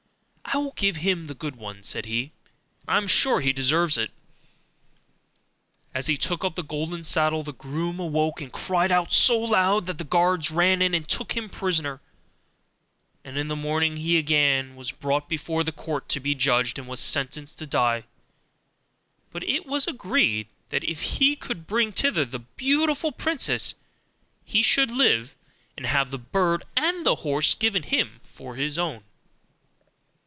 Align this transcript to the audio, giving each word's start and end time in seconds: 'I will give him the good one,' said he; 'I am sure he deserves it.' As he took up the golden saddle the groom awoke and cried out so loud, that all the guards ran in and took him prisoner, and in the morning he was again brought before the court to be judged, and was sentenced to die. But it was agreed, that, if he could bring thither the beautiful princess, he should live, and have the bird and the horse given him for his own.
'I 0.53 0.57
will 0.57 0.73
give 0.73 0.97
him 0.97 1.27
the 1.27 1.33
good 1.33 1.55
one,' 1.55 1.81
said 1.81 2.03
he; 2.07 2.33
'I 2.85 2.97
am 2.97 3.07
sure 3.07 3.39
he 3.39 3.53
deserves 3.53 3.97
it.' 3.97 4.11
As 5.93 6.07
he 6.07 6.17
took 6.17 6.43
up 6.43 6.55
the 6.55 6.61
golden 6.63 7.05
saddle 7.05 7.41
the 7.41 7.53
groom 7.53 7.99
awoke 8.01 8.41
and 8.41 8.51
cried 8.51 8.91
out 8.91 9.13
so 9.13 9.39
loud, 9.39 9.85
that 9.85 9.93
all 9.93 9.97
the 9.99 10.03
guards 10.03 10.51
ran 10.51 10.81
in 10.81 10.93
and 10.93 11.07
took 11.07 11.37
him 11.37 11.47
prisoner, 11.47 12.01
and 13.23 13.37
in 13.37 13.47
the 13.47 13.55
morning 13.55 13.95
he 13.95 14.15
was 14.15 14.19
again 14.19 14.83
brought 14.99 15.29
before 15.29 15.63
the 15.63 15.71
court 15.71 16.09
to 16.09 16.19
be 16.19 16.35
judged, 16.35 16.77
and 16.77 16.85
was 16.85 16.99
sentenced 16.99 17.57
to 17.59 17.65
die. 17.65 18.03
But 19.31 19.43
it 19.45 19.65
was 19.65 19.87
agreed, 19.87 20.47
that, 20.69 20.83
if 20.83 20.99
he 20.99 21.37
could 21.37 21.65
bring 21.65 21.93
thither 21.93 22.25
the 22.25 22.39
beautiful 22.39 23.13
princess, 23.13 23.73
he 24.43 24.61
should 24.61 24.91
live, 24.91 25.33
and 25.77 25.85
have 25.85 26.11
the 26.11 26.17
bird 26.17 26.65
and 26.75 27.05
the 27.05 27.15
horse 27.23 27.53
given 27.53 27.83
him 27.83 28.19
for 28.35 28.57
his 28.57 28.77
own. 28.77 29.05